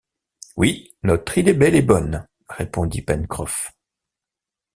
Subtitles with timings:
[0.57, 3.71] Oui, notre île est belle et bonne, répondit Pencroff.